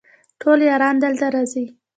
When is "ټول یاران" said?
0.41-0.95